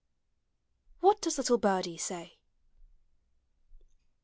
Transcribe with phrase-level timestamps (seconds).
[1.01, 2.37] WHAT DOES LITTLE BIRDIE SAY?